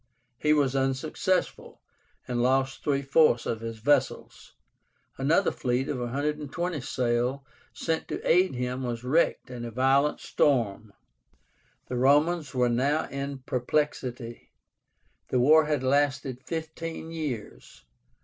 [0.39, 1.79] He was unsuccessful,
[2.27, 4.53] and lost three fourths of his vessels.
[5.19, 10.91] Another fleet of 120 sail sent to aid him was wrecked in a violent storm.
[11.87, 14.49] The Romans were now in perplexity.
[15.27, 17.85] The war had lasted fifteen years.